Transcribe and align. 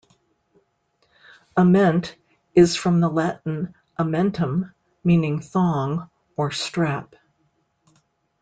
"Ament" 1.55 2.15
is 2.55 2.75
from 2.75 3.01
the 3.01 3.07
Latin 3.07 3.75
"amentum", 3.99 4.73
meaning 5.03 5.41
"thong" 5.41 6.09
or 6.35 6.49
"strap". 6.49 7.13